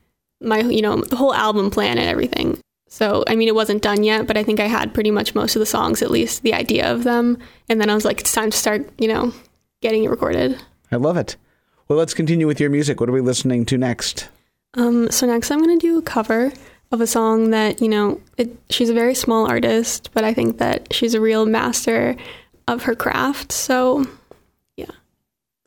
[0.42, 2.60] my you know, the whole album plan and everything.
[2.92, 5.56] So, I mean, it wasn't done yet, but I think I had pretty much most
[5.56, 7.38] of the songs, at least the idea of them.
[7.70, 9.34] And then I was like, it's time to start, you know,
[9.82, 10.62] getting it recorded.
[10.92, 11.38] I love it.
[11.88, 13.00] Well, let's continue with your music.
[13.00, 14.28] What are we listening to next?
[14.74, 16.52] Um, so next I'm going to do a cover
[16.92, 20.58] of a song that, you know, it, she's a very small artist, but I think
[20.58, 22.18] that she's a real master
[22.68, 23.54] of her craft.
[23.54, 24.06] So,
[24.76, 24.92] yeah,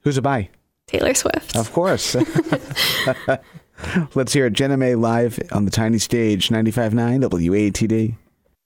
[0.02, 0.50] Who's it by?
[0.86, 1.56] Taylor Swift.
[1.56, 2.16] Of course.
[4.14, 4.52] Let's hear it.
[4.52, 8.16] Jenna May live on the tiny stage, 95.9 WATD.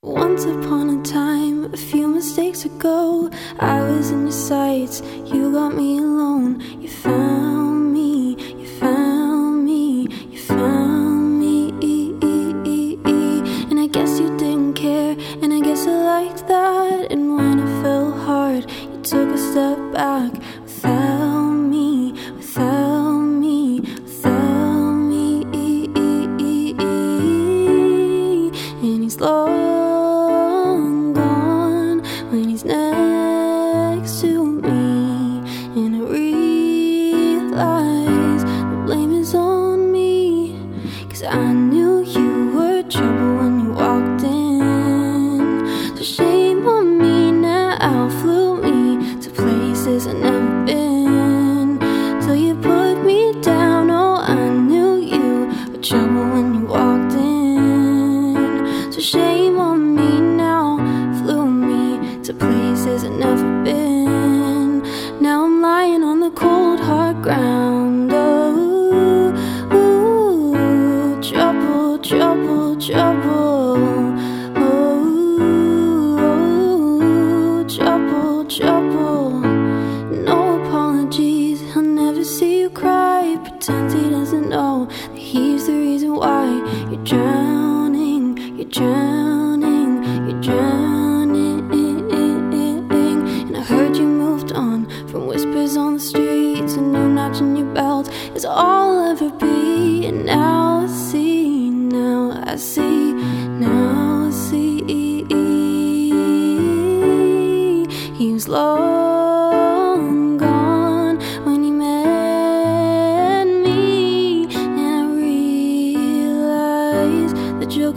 [0.02, 5.02] Once upon a time, a few mistakes ago, I was in your sights.
[5.24, 6.60] You got me alone.
[6.80, 8.36] You found me.
[8.36, 10.08] You found me.
[10.30, 11.70] You found me.
[13.70, 15.16] And I guess you didn't care.
[15.42, 17.10] And I guess I liked that.
[17.10, 20.32] And when it fell hard, you took a step back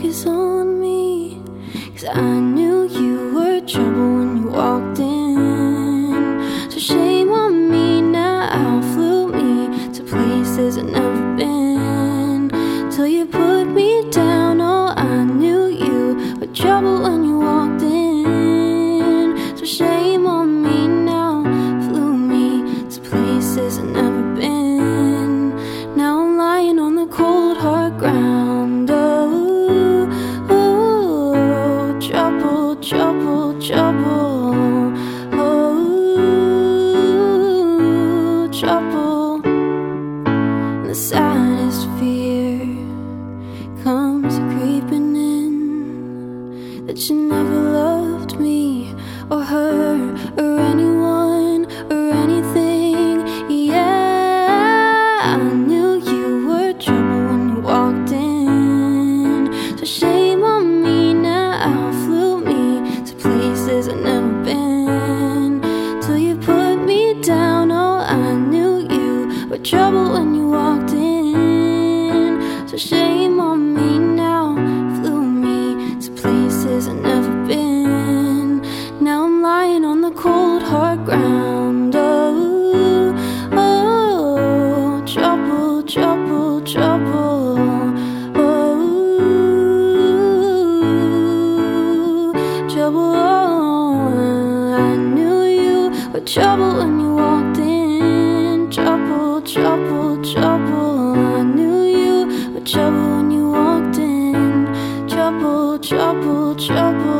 [0.04, 1.40] is on me.
[1.94, 4.91] Cause I knew you were trouble when you walked
[93.22, 94.74] trouble.
[94.74, 98.70] I knew you were trouble when you walked in.
[98.70, 101.14] Trouble, trouble, trouble.
[101.16, 104.66] I knew you were trouble when you walked in.
[105.08, 107.12] Trouble, trouble, trouble.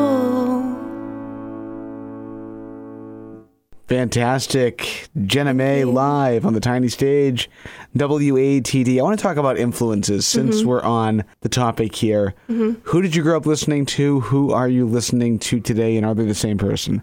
[3.88, 5.08] Fantastic.
[5.26, 7.50] Jenna May live on the tiny stage.
[7.96, 8.98] WATD.
[8.98, 10.68] I want to talk about influences since Mm-hmm.
[10.68, 12.34] we're on the topic here.
[12.48, 14.20] Who did you grow up listening to?
[14.20, 15.96] Who are you listening to today?
[15.96, 17.02] And are they the same person?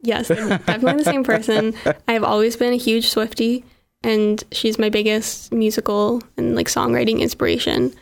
[0.00, 1.74] Yes, I'm definitely the same person.
[2.08, 3.64] I've always been a huge Swifty,
[4.04, 7.92] and she's my biggest musical and like songwriting inspiration.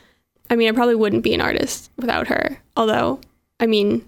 [0.51, 2.61] I mean, I probably wouldn't be an artist without her.
[2.77, 3.21] Although,
[3.61, 4.07] I mean,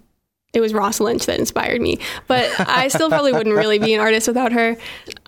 [0.53, 3.99] it was Ross Lynch that inspired me, but I still probably wouldn't really be an
[3.99, 4.77] artist without her.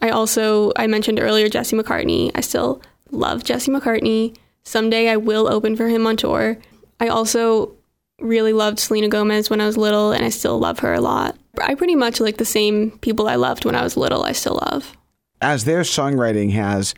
[0.01, 2.31] I also I mentioned earlier Jesse McCartney.
[2.35, 2.81] I still
[3.11, 4.35] love Jesse McCartney.
[4.63, 6.57] Someday I will open for him on tour.
[6.99, 7.75] I also
[8.19, 11.37] really loved Selena Gomez when I was little, and I still love her a lot.
[11.61, 14.59] I pretty much like the same people I loved when I was little, I still
[14.71, 14.95] love.
[15.41, 16.93] As their songwriting has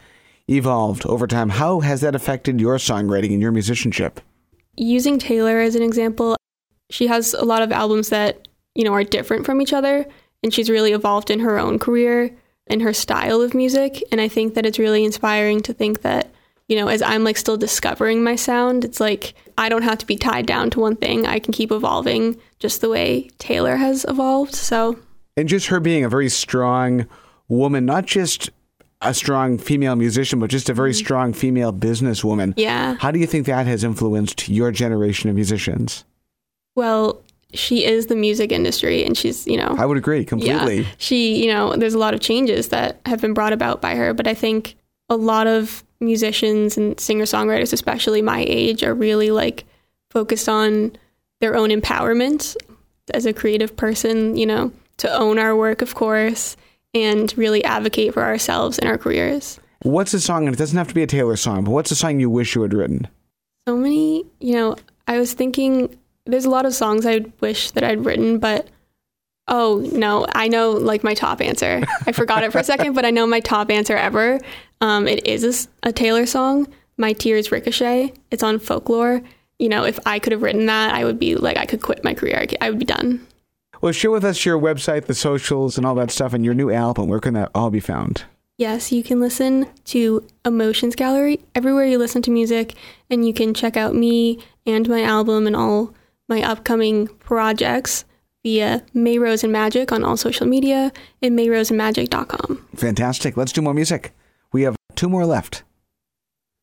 [0.49, 4.19] evolved over time, how has that affected your songwriting and your musicianship?
[4.75, 6.35] Using Taylor as an example,
[6.89, 10.05] she has a lot of albums that, you know, are different from each other,
[10.43, 12.35] and she's really evolved in her own career
[12.67, 14.03] and her style of music.
[14.11, 16.33] And I think that it's really inspiring to think that,
[16.67, 20.05] you know, as I'm like still discovering my sound, it's like I don't have to
[20.05, 21.25] be tied down to one thing.
[21.25, 24.55] I can keep evolving just the way Taylor has evolved.
[24.55, 24.97] So
[25.35, 27.07] And just her being a very strong
[27.47, 28.49] woman, not just
[29.01, 31.05] a strong female musician, but just a very mm-hmm.
[31.05, 32.53] strong female businesswoman.
[32.55, 32.95] yeah.
[32.99, 36.05] How do you think that has influenced your generation of musicians?
[36.75, 37.21] Well,
[37.53, 40.81] she is the music industry and she's, you know, I would agree completely.
[40.81, 40.87] Yeah.
[40.97, 44.13] She, you know, there's a lot of changes that have been brought about by her,
[44.13, 44.75] but I think
[45.09, 49.65] a lot of musicians and singer songwriters, especially my age, are really like
[50.09, 50.91] focused on
[51.39, 52.55] their own empowerment
[53.13, 56.55] as a creative person, you know, to own our work, of course,
[56.93, 59.59] and really advocate for ourselves and our careers.
[59.81, 61.95] What's a song, and it doesn't have to be a Taylor song, but what's a
[61.95, 63.07] song you wish you had written?
[63.67, 64.75] So many, you know,
[65.07, 68.67] I was thinking there's a lot of songs I wish that I'd written, but
[69.47, 71.83] oh no, I know like my top answer.
[72.05, 74.39] I forgot it for a second, but I know my top answer ever.
[74.81, 76.67] Um, It is a Taylor song,
[76.97, 78.13] My Tears Ricochet.
[78.31, 79.21] It's on folklore.
[79.59, 82.03] You know, if I could have written that, I would be like, I could quit
[82.03, 82.37] my career.
[82.39, 83.25] I, could, I would be done.
[83.81, 86.71] Well, share with us your website, the socials, and all that stuff, and your new
[86.71, 87.07] album.
[87.07, 88.23] Where can that all be found?
[88.57, 92.75] Yes, you can listen to Emotions Gallery everywhere you listen to music,
[93.09, 95.93] and you can check out me and my album and all
[96.29, 98.05] my upcoming projects
[98.43, 102.67] via Mayrose and Magic on all social media and mayroseandmagic.com.
[102.75, 103.37] Fantastic.
[103.37, 104.13] Let's do more music.
[104.51, 105.63] We have two more left.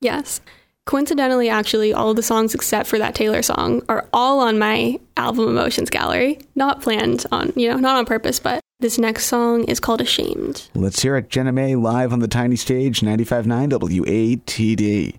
[0.00, 0.40] Yes.
[0.86, 4.98] Coincidentally, actually, all of the songs except for that Taylor song are all on my
[5.16, 6.38] album Emotions Gallery.
[6.54, 10.68] Not planned on, you know, not on purpose, but this next song is called Ashamed.
[10.74, 11.28] Let's hear it.
[11.28, 15.18] Jenna May live on the tiny stage, 95.9 WATD.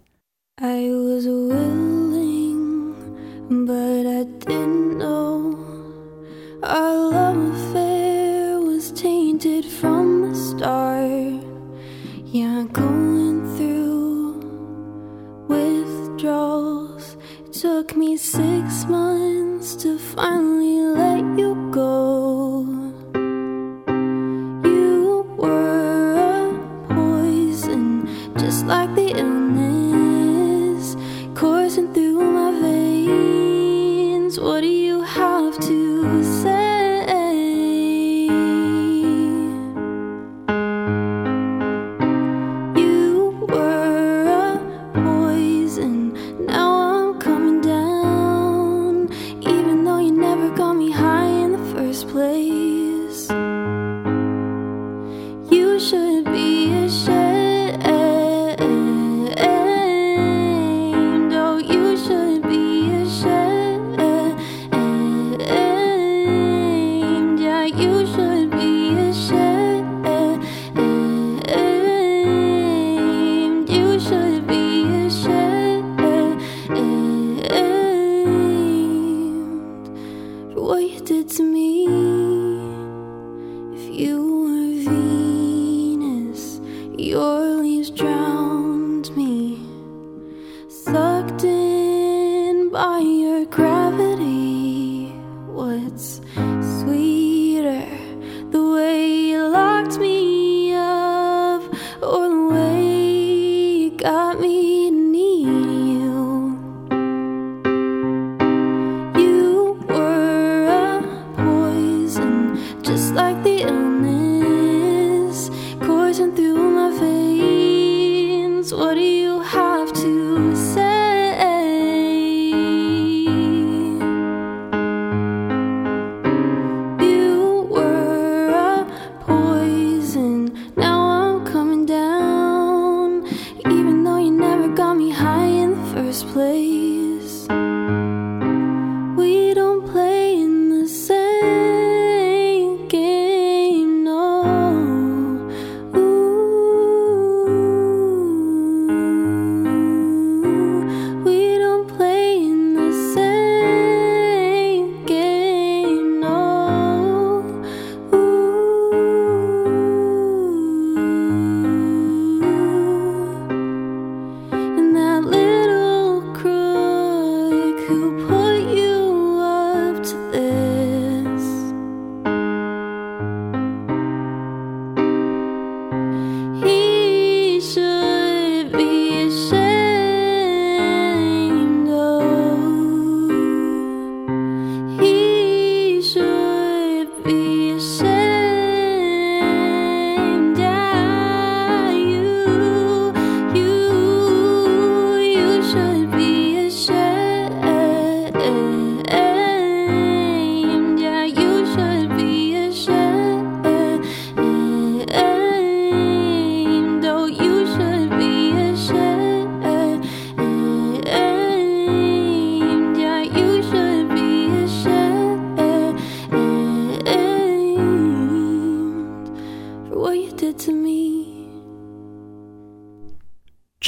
[92.71, 95.09] By your gravity.
[95.47, 96.21] What's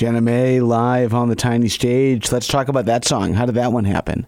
[0.03, 2.29] Jenna May live on the tiny stage.
[2.29, 3.35] Let's talk about that song.
[3.35, 4.27] How did that one happen?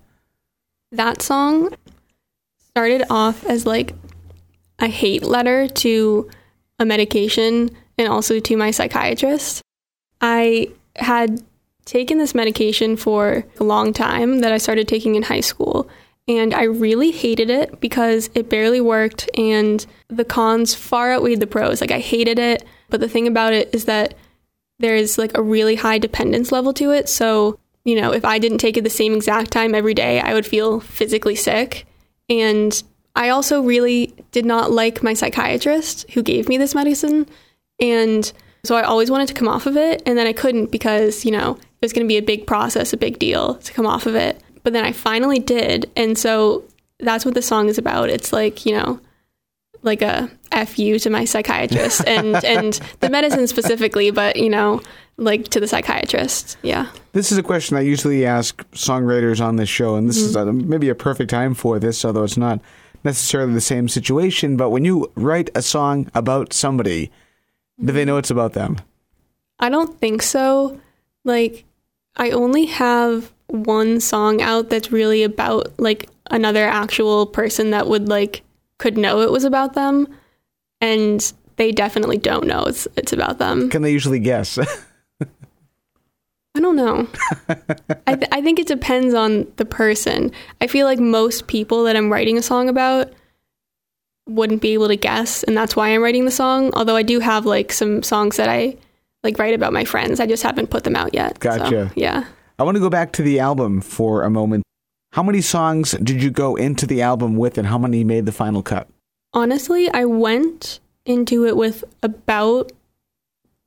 [0.93, 1.75] That song
[2.69, 3.93] started off as like
[4.79, 6.29] a hate letter to
[6.79, 9.61] a medication and also to my psychiatrist.
[10.21, 11.43] I had
[11.83, 15.89] taken this medication for a long time that I started taking in high school.
[16.25, 21.47] And I really hated it because it barely worked and the cons far outweighed the
[21.47, 21.81] pros.
[21.81, 22.63] Like, I hated it.
[22.89, 24.13] But the thing about it is that
[24.79, 27.09] there's like a really high dependence level to it.
[27.09, 30.33] So, you know, if I didn't take it the same exact time every day, I
[30.33, 31.85] would feel physically sick.
[32.29, 32.83] And
[33.15, 37.27] I also really did not like my psychiatrist who gave me this medicine.
[37.79, 38.31] And
[38.63, 40.01] so I always wanted to come off of it.
[40.05, 42.93] And then I couldn't because, you know, it was going to be a big process,
[42.93, 44.41] a big deal to come off of it.
[44.63, 45.89] But then I finally did.
[45.95, 46.65] And so
[46.99, 48.09] that's what the song is about.
[48.09, 48.99] It's like, you know,
[49.85, 50.29] like a
[50.65, 54.81] fu to my psychiatrist and and the medicine specifically, but you know,
[55.17, 56.57] like to the psychiatrist.
[56.61, 56.87] Yeah.
[57.13, 60.45] This is a question I usually ask songwriters on this show, and this is uh
[60.45, 62.59] maybe a perfect time for this, although it's not
[63.03, 64.57] necessarily the same situation.
[64.57, 67.11] But when you write a song about somebody,
[67.83, 68.77] do they know it's about them?
[69.59, 70.79] I don't think so.
[71.23, 71.65] Like
[72.17, 78.09] I only have one song out that's really about like another actual person that would
[78.09, 78.41] like
[78.79, 80.07] could know it was about them
[80.81, 83.69] and they definitely don't know it's it's about them.
[83.69, 84.57] Can they usually guess?
[86.55, 87.07] I don't know.
[88.07, 90.31] I, th- I think it depends on the person.
[90.61, 93.11] I feel like most people that I'm writing a song about
[94.25, 96.73] wouldn't be able to guess, and that's why I'm writing the song.
[96.73, 98.77] Although I do have like some songs that I
[99.21, 100.21] like write about my friends.
[100.21, 101.43] I just haven't put them out yet.
[101.43, 101.91] So, Gotcha.
[101.95, 102.25] yeah.
[102.57, 104.63] I want to go back to the album for a moment.
[105.15, 108.33] How many songs did you go into the album with, and how many made the
[108.33, 108.89] final cut?
[109.31, 112.73] Honestly, I went into it with about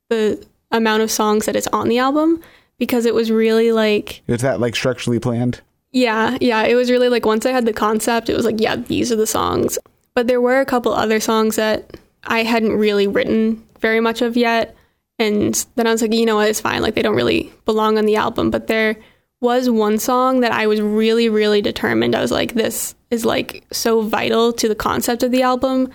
[0.09, 2.39] the amount of songs that is on the album
[2.77, 5.61] because it was really like Is that like structurally planned?
[5.91, 6.65] Yeah, yeah.
[6.65, 9.15] It was really like once I had the concept, it was like, yeah, these are
[9.15, 9.79] the songs.
[10.13, 14.37] But there were a couple other songs that I hadn't really written very much of
[14.37, 14.75] yet.
[15.17, 16.83] And then I was like, you know what, it's fine.
[16.83, 18.51] Like they don't really belong on the album.
[18.51, 18.97] But there
[19.41, 22.15] was one song that I was really, really determined.
[22.15, 25.89] I was like, this is like so vital to the concept of the album,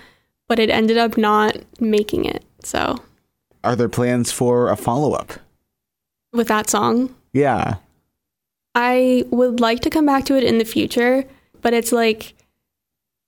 [0.48, 2.44] but it ended up not making it.
[2.62, 2.96] So
[3.62, 5.34] Are there plans for a follow up?
[6.32, 7.76] with that song, Yeah.
[8.74, 11.24] I would like to come back to it in the future,
[11.62, 12.34] but it's like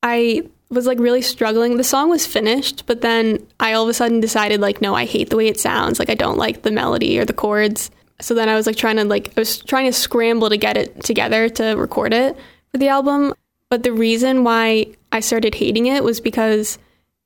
[0.02, 1.76] I was like really struggling.
[1.76, 5.04] The song was finished, but then I all of a sudden decided like no, I
[5.04, 6.00] hate the way it sounds.
[6.00, 7.92] Like I don't like the melody or the chords.
[8.20, 10.76] So then I was like trying to like I was trying to scramble to get
[10.76, 12.36] it together to record it
[12.72, 13.34] for the album.
[13.68, 16.78] But the reason why I started hating it was because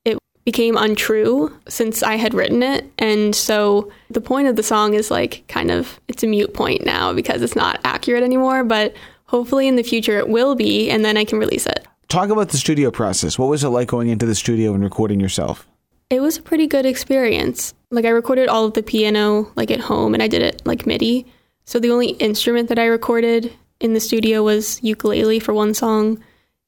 [0.04, 2.90] it became untrue since I had written it.
[2.98, 6.84] And so the point of the song is like kind of it's a mute point
[6.84, 8.94] now because it's not accurate anymore, but
[9.26, 11.86] hopefully in the future it will be and then I can release it.
[12.08, 13.38] Talk about the studio process.
[13.38, 15.68] What was it like going into the studio and recording yourself?
[16.10, 17.72] It was a pretty good experience.
[17.90, 20.86] Like I recorded all of the piano like at home and I did it like
[20.86, 21.24] MIDI.
[21.64, 26.22] So the only instrument that I recorded in the studio was ukulele for one song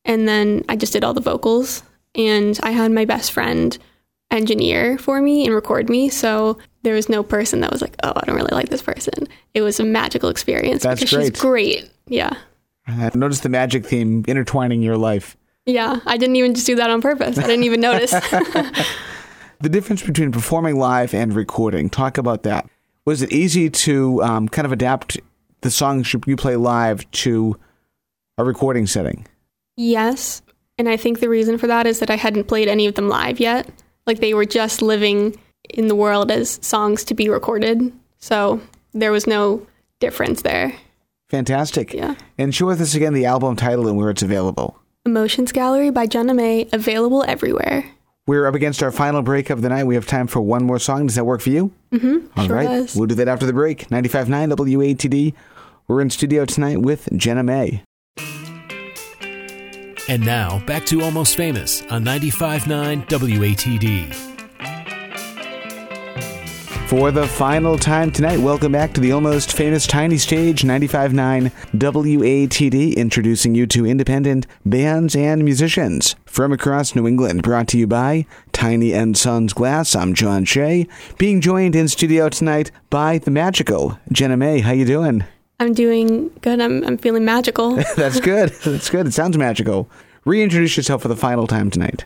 [0.05, 1.83] and then I just did all the vocals
[2.15, 3.77] and I had my best friend
[4.31, 6.09] engineer for me and record me.
[6.09, 9.29] So there was no person that was like, "Oh, I don't really like this person."
[9.55, 11.89] It was a magical experience That's because she's great.
[12.07, 12.35] Yeah.
[12.87, 15.37] I noticed the magic theme intertwining your life.
[15.67, 17.39] Yeah, I didn't even just do that on purpose.
[17.39, 18.13] I didn't even notice.
[19.63, 21.89] The difference between performing live and recording.
[21.89, 22.69] Talk about that.
[23.05, 25.21] Was it easy to um, kind of adapt
[25.61, 27.57] the songs you play live to
[28.39, 29.25] a recording setting?
[29.77, 30.43] Yes.
[30.79, 33.09] And I think the reason for that is that I hadn't played any of them
[33.09, 33.71] live yet.
[34.05, 35.39] Like they were just living
[35.71, 37.93] in the world as songs to be recorded.
[38.19, 38.61] So
[38.95, 39.65] there was no
[40.01, 40.75] difference there.
[41.31, 41.95] Fantastic.
[41.95, 42.17] Yeah.
[42.37, 44.77] And share with us again the album title and where it's available.
[45.07, 47.89] Emotions Gallery by Jenna May, available everywhere.
[48.27, 49.85] We're up against our final break of the night.
[49.85, 51.07] We have time for one more song.
[51.07, 51.73] Does that work for you?
[51.91, 52.39] Mm-hmm.
[52.39, 52.69] All sure right.
[52.69, 52.95] does.
[52.95, 53.89] We'll do that after the break.
[53.89, 55.35] 95.9 WATD.
[55.89, 57.83] We're in studio tonight with Jenna May.
[60.09, 64.32] And now, back to Almost Famous on 95.9 WATD.
[66.93, 72.97] For the final time tonight, welcome back to the almost famous Tiny Stage 95.9 WATD,
[72.97, 77.45] introducing you to independent bands and musicians from across New England.
[77.45, 79.97] Brought to you by Tiny and Sons Glass.
[79.97, 80.87] I'm John Shea,
[81.17, 84.61] being joined in studio tonight by the magical Jenna May.
[84.61, 85.25] How you doing?
[85.61, 86.61] I'm doing good.
[86.61, 87.77] I'm, I'm feeling magical.
[87.97, 88.51] That's good.
[88.67, 89.07] That's good.
[89.07, 89.89] It sounds magical.
[90.27, 92.05] Reintroduce yourself for the final time tonight.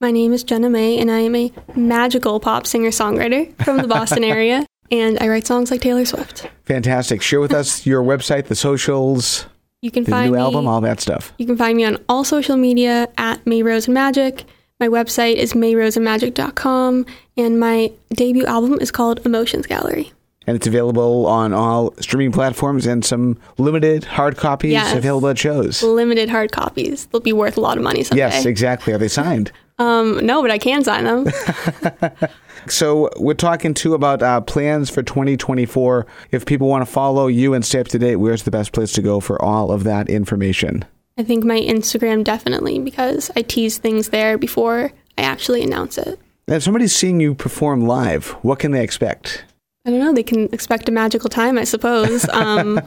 [0.00, 3.88] My name is Jenna May, and I am a magical pop singer songwriter from the
[3.88, 4.66] Boston area.
[4.90, 6.48] And I write songs like Taylor Swift.
[6.64, 7.22] Fantastic.
[7.22, 9.46] Share with us your website, the socials,
[9.80, 10.42] You can the find new me.
[10.42, 11.32] album, all that stuff.
[11.38, 14.44] You can find me on all social media at Mayrose and Magic.
[14.78, 17.06] My website is mayroseandmagic.com,
[17.38, 20.12] and my debut album is called Emotions Gallery.
[20.46, 24.94] And it's available on all streaming platforms and some limited hard copies Yes.
[24.94, 25.82] available at shows.
[25.82, 27.06] Limited hard copies.
[27.06, 28.18] They'll be worth a lot of money someday.
[28.20, 28.92] Yes, exactly.
[28.92, 29.50] Are they signed?
[29.78, 31.26] Um, no, but I can sign them.
[32.68, 36.06] So we're talking too about uh, plans for 2024.
[36.30, 38.92] If people want to follow you and stay up to date, where's the best place
[38.92, 40.84] to go for all of that information?
[41.18, 46.18] I think my Instagram definitely because I tease things there before I actually announce it.
[46.48, 49.44] And if somebody's seeing you perform live, what can they expect?
[49.84, 50.12] I don't know.
[50.12, 52.28] They can expect a magical time, I suppose.
[52.32, 52.80] Um,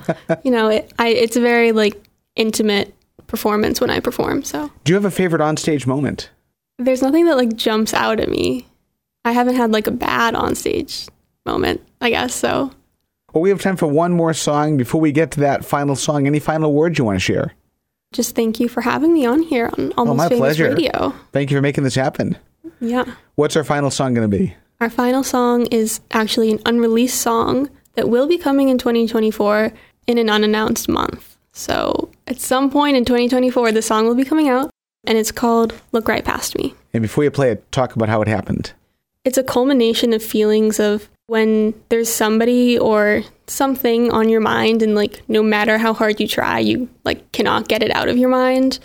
[0.44, 2.94] you know, it, I, it's a very like intimate
[3.28, 4.44] performance when I perform.
[4.44, 6.30] So Do you have a favorite onstage moment?
[6.80, 8.66] There's nothing that like jumps out at me.
[9.26, 11.10] I haven't had like a bad onstage
[11.46, 12.34] moment, I guess.
[12.34, 12.72] So
[13.34, 16.26] Well, we have time for one more song before we get to that final song.
[16.26, 17.54] Any final words you want to share?
[18.12, 20.70] just thank you for having me on here on Almost Oh, my Famous pleasure.
[20.74, 21.14] Radio.
[21.32, 22.36] Thank you for making this happen.
[22.82, 23.06] Yeah.
[23.36, 24.56] What's our final song going to be?
[24.82, 29.72] Our final song is actually an unreleased song that will be coming in 2024
[30.08, 31.38] in an unannounced month.
[31.52, 34.72] So at some point in 2024, the song will be coming out,
[35.06, 36.74] and it's called Look Right Past Me.
[36.94, 38.74] And before you play it, talk about how it happened.
[39.26, 44.96] It's a culmination of feelings of when there's somebody or something on your mind, and
[44.96, 48.30] like no matter how hard you try, you like cannot get it out of your
[48.30, 48.80] mind.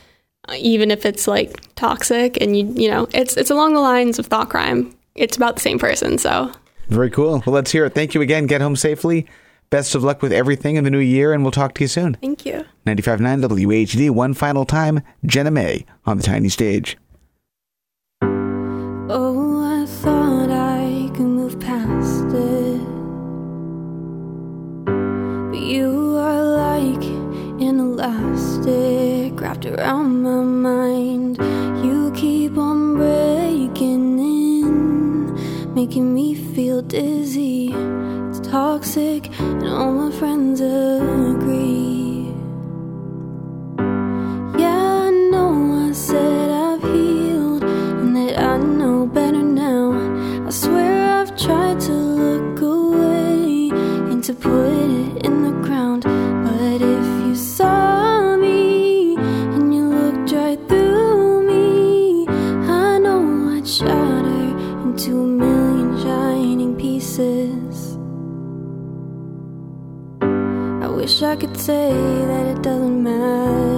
[0.49, 4.19] uh, Even if it's like toxic, and you you know it's it's along the lines
[4.19, 4.95] of thought crime.
[5.15, 6.53] It's about the same person, so
[6.89, 7.43] Very cool.
[7.47, 7.95] Well, let's hear it.
[7.95, 8.47] Thank you again.
[8.47, 9.27] Get home safely.
[9.75, 12.15] Best of luck with everything in the new year, and we'll talk to you soon.
[12.21, 12.65] thank you.
[12.87, 16.97] 95.9 WATD, one final time, Jenna May on the tiny stage.
[18.23, 22.85] Oh, I thought I could move past it.
[25.51, 27.05] But you are like
[27.61, 31.39] an elastic wrapped around my mind.
[31.85, 37.75] You keep on breaking in, making me feel dizzy.
[38.55, 42.04] Toxic, and all my friends agree.
[71.65, 71.89] say
[72.27, 73.74] that it doesn't matter.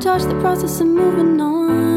[0.00, 1.87] sabotage the process of moving on.